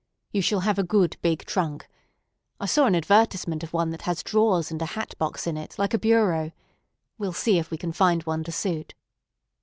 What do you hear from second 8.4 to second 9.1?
to suit."